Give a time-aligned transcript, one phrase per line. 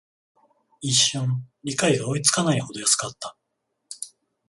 [0.81, 3.37] 一瞬、理解が追いつかないほど安かった